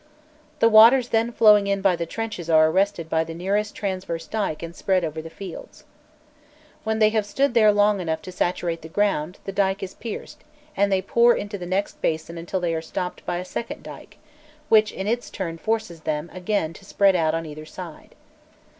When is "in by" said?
1.67-1.95